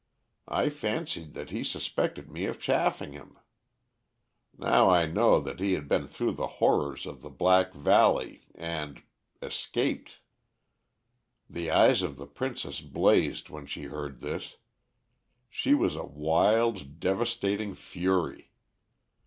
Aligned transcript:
I 0.47 0.69
fancied 0.69 1.33
that 1.33 1.51
he 1.51 1.63
suspected 1.63 2.27
me 2.31 2.45
of 2.45 2.59
chaffing 2.59 3.13
him. 3.13 3.37
Now 4.57 4.89
I 4.89 5.05
know 5.05 5.39
that 5.39 5.59
he 5.59 5.73
had 5.73 5.87
been 5.87 6.07
through 6.07 6.31
the 6.31 6.47
horrors 6.57 7.05
of 7.05 7.21
the 7.21 7.29
Black 7.29 7.71
Valley 7.75 8.47
and 8.55 9.03
escaped. 9.43 10.19
"The 11.47 11.69
eyes 11.69 12.01
of 12.01 12.17
the 12.17 12.25
princess 12.25 12.81
blazed 12.81 13.49
when 13.51 13.67
she 13.67 13.83
heard 13.83 14.21
this. 14.21 14.55
She 15.51 15.75
was 15.75 15.95
a 15.95 16.03
wild 16.03 16.99
devastating 16.99 17.75
fury. 17.75 18.49